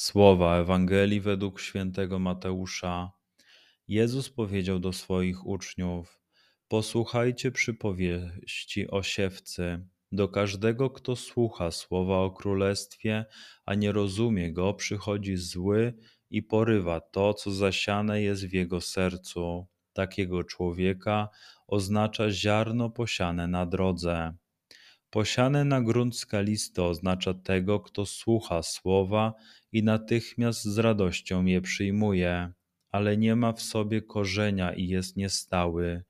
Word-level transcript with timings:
Słowa 0.00 0.56
Ewangelii 0.56 1.20
według 1.20 1.60
świętego 1.60 2.18
Mateusza. 2.18 3.12
Jezus 3.88 4.30
powiedział 4.30 4.78
do 4.78 4.92
swoich 4.92 5.46
uczniów: 5.46 6.20
Posłuchajcie 6.68 7.52
przypowieści 7.52 8.90
o 8.90 9.02
siewcy. 9.02 9.86
Do 10.12 10.28
każdego, 10.28 10.90
kto 10.90 11.16
słucha 11.16 11.70
słowa 11.70 12.18
o 12.18 12.30
królestwie, 12.30 13.24
a 13.64 13.74
nie 13.74 13.92
rozumie 13.92 14.52
go, 14.52 14.74
przychodzi 14.74 15.36
zły 15.36 15.94
i 16.30 16.42
porywa 16.42 17.00
to, 17.00 17.34
co 17.34 17.50
zasiane 17.50 18.22
jest 18.22 18.46
w 18.46 18.52
jego 18.52 18.80
sercu. 18.80 19.66
Takiego 19.92 20.44
człowieka 20.44 21.28
oznacza 21.66 22.30
ziarno 22.30 22.90
posiane 22.90 23.46
na 23.46 23.66
drodze. 23.66 24.34
Posiane 25.10 25.64
na 25.64 25.80
grunt 25.80 26.16
skalisty 26.16 26.82
oznacza 26.82 27.34
tego, 27.34 27.80
kto 27.80 28.06
słucha 28.06 28.62
słowa 28.62 29.34
i 29.72 29.82
natychmiast 29.82 30.64
z 30.64 30.78
radością 30.78 31.44
je 31.44 31.60
przyjmuje, 31.60 32.52
ale 32.90 33.16
nie 33.16 33.36
ma 33.36 33.52
w 33.52 33.62
sobie 33.62 34.02
korzenia 34.02 34.72
i 34.72 34.88
jest 34.88 35.16
niestały 35.16 36.04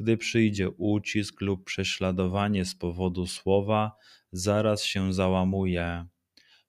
gdy 0.00 0.16
przyjdzie 0.16 0.70
ucisk 0.70 1.40
lub 1.40 1.64
prześladowanie 1.64 2.64
z 2.64 2.74
powodu 2.74 3.26
słowa, 3.26 3.96
zaraz 4.32 4.82
się 4.82 5.12
załamuje. 5.12 6.06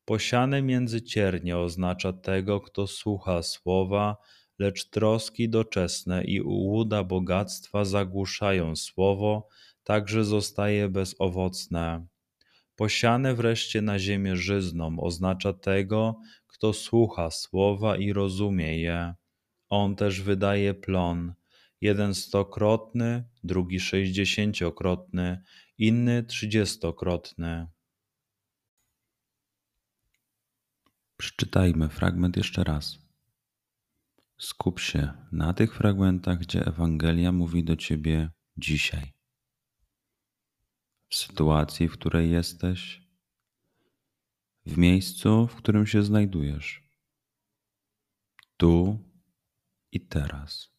Posiane 0.05 0.61
między 0.61 1.01
ciernie 1.01 1.57
oznacza 1.57 2.13
tego, 2.13 2.61
kto 2.61 2.87
słucha 2.87 3.43
słowa, 3.43 4.17
lecz 4.59 4.89
troski 4.89 5.49
doczesne 5.49 6.23
i 6.23 6.41
ułuda 6.41 7.03
bogactwa 7.03 7.85
zagłuszają 7.85 8.75
słowo, 8.75 9.47
także 9.85 10.23
zostaje 10.25 10.89
bezowocne. 10.89 12.07
Posiane 12.75 13.35
wreszcie 13.35 13.81
na 13.81 13.99
ziemię 13.99 14.35
żyzną 14.35 14.99
oznacza 14.99 15.53
tego, 15.53 16.19
kto 16.47 16.73
słucha 16.73 17.31
słowa 17.31 17.97
i 17.97 18.13
rozumie 18.13 18.79
je. 18.81 19.13
On 19.69 19.95
też 19.95 20.21
wydaje 20.21 20.73
plon 20.73 21.33
jeden 21.81 22.13
stokrotny, 22.15 23.23
drugi 23.43 23.79
sześćdziesięciokrotny, 23.79 25.41
inny 25.77 26.23
trzydziestokrotny. 26.23 27.67
Przeczytajmy 31.17 31.89
fragment 31.89 32.37
jeszcze 32.37 32.63
raz. 32.63 32.97
Skup 34.37 34.79
się 34.79 35.13
na 35.31 35.53
tych 35.53 35.75
fragmentach, 35.75 36.39
gdzie 36.39 36.65
Ewangelia 36.65 37.31
mówi 37.31 37.63
do 37.63 37.75
ciebie 37.75 38.29
dzisiaj. 38.57 39.14
W 41.09 41.15
sytuacji, 41.15 41.87
w 41.87 41.93
której 41.93 42.31
jesteś, 42.31 43.01
w 44.65 44.77
miejscu, 44.77 45.47
w 45.47 45.55
którym 45.55 45.87
się 45.87 46.03
znajdujesz, 46.03 46.83
tu 48.57 48.99
i 49.91 50.01
teraz. 50.01 50.69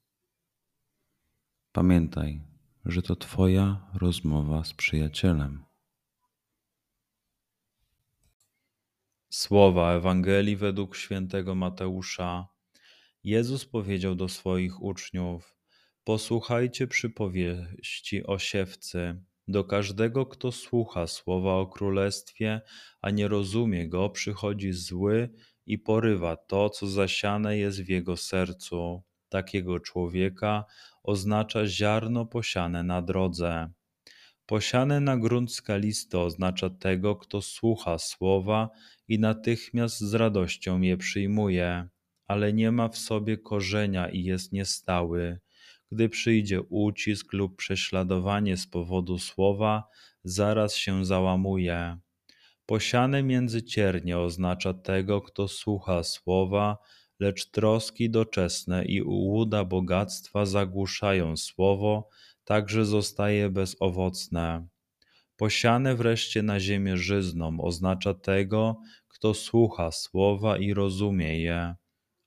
Pamiętaj, 1.72 2.42
że 2.84 3.02
to 3.02 3.16
Twoja 3.16 3.90
rozmowa 3.94 4.64
z 4.64 4.74
przyjacielem. 4.74 5.64
Słowa 9.30 9.92
Ewangelii 9.92 10.56
według 10.56 10.96
świętego 10.96 11.54
Mateusza. 11.54 12.48
Jezus 13.24 13.64
powiedział 13.64 14.14
do 14.14 14.28
swoich 14.28 14.82
uczniów: 14.82 15.56
Posłuchajcie 16.04 16.86
przypowieści 16.86 18.26
o 18.26 18.38
siewcy. 18.38 19.24
Do 19.48 19.64
każdego, 19.64 20.26
kto 20.26 20.52
słucha 20.52 21.06
słowa 21.06 21.54
o 21.54 21.66
królestwie, 21.66 22.60
a 23.00 23.10
nie 23.10 23.28
rozumie 23.28 23.88
go, 23.88 24.10
przychodzi 24.10 24.72
zły 24.72 25.30
i 25.66 25.78
porywa 25.78 26.36
to, 26.36 26.70
co 26.70 26.86
zasiane 26.86 27.58
jest 27.58 27.82
w 27.82 27.88
jego 27.88 28.16
sercu 28.16 29.02
takiego 29.28 29.80
człowieka 29.80 30.64
oznacza 31.02 31.66
ziarno 31.66 32.26
posiane 32.26 32.82
na 32.82 33.02
drodze. 33.02 33.70
Posiane 34.46 35.00
na 35.00 35.16
grunt 35.16 35.52
skalisty 35.52 36.18
oznacza 36.18 36.70
tego, 36.70 37.16
kto 37.16 37.42
słucha 37.42 37.98
słowa 37.98 38.70
i 39.08 39.18
natychmiast 39.18 40.00
z 40.00 40.14
radością 40.14 40.80
je 40.80 40.96
przyjmuje, 40.96 41.88
ale 42.26 42.52
nie 42.52 42.72
ma 42.72 42.88
w 42.88 42.98
sobie 42.98 43.38
korzenia 43.38 44.08
i 44.08 44.22
jest 44.22 44.52
niestały. 44.52 45.38
Gdy 45.92 46.08
przyjdzie 46.08 46.62
ucisk 46.62 47.32
lub 47.32 47.56
prześladowanie 47.56 48.56
z 48.56 48.66
powodu 48.66 49.18
słowa, 49.18 49.88
zaraz 50.24 50.74
się 50.74 51.04
załamuje. 51.04 51.98
Posiane 52.66 53.22
między 53.22 53.62
ciernie 53.62 54.18
oznacza 54.18 54.74
tego, 54.74 55.22
kto 55.22 55.48
słucha 55.48 56.02
słowa, 56.02 56.78
lecz 57.20 57.50
troski 57.50 58.10
doczesne 58.10 58.84
i 58.84 59.02
ułuda 59.02 59.64
bogactwa 59.64 60.46
zagłuszają 60.46 61.36
słowo, 61.36 62.08
także 62.44 62.84
zostaje 62.84 63.50
bezowocne. 63.50 64.66
Posiane 65.36 65.96
wreszcie 65.96 66.42
na 66.42 66.60
ziemię 66.60 66.96
żyzną 66.96 67.60
oznacza 67.60 68.14
tego, 68.14 68.80
kto 69.08 69.34
słucha 69.34 69.92
słowa 69.92 70.58
i 70.58 70.74
rozumie 70.74 71.40
je. 71.40 71.74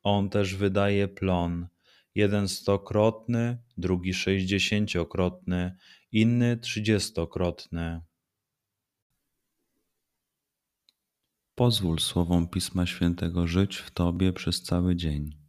On 0.03 0.29
też 0.29 0.55
wydaje 0.55 1.07
plon, 1.07 1.67
jeden 2.19 2.47
stokrotny, 2.47 3.63
drugi 3.77 4.13
sześćdziesięciokrotny, 4.13 5.77
inny 6.11 6.57
trzydziestokrotny. 6.57 8.01
Pozwól 11.55 11.99
słowom 11.99 12.47
Pisma 12.47 12.85
Świętego 12.85 13.47
żyć 13.47 13.77
w 13.77 13.91
Tobie 13.91 14.33
przez 14.33 14.63
cały 14.63 14.95
dzień. 14.95 15.39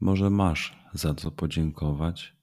Może 0.00 0.30
masz 0.30 0.76
za 0.94 1.14
co 1.14 1.30
podziękować, 1.30 2.36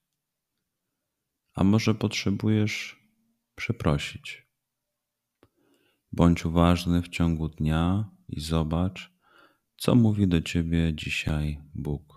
a 1.54 1.64
może 1.64 1.96
potrzebujesz 1.96 3.00
przeprosić. 3.56 4.48
Bądź 6.12 6.46
uważny 6.46 7.02
w 7.02 7.10
ciągu 7.10 7.50
dnia 7.50 8.12
i 8.28 8.40
zobacz, 8.40 9.14
co 9.78 9.96
mówi 9.96 10.28
do 10.28 10.42
Ciebie 10.42 10.94
dzisiaj 10.96 11.62
Bóg. 11.76 12.17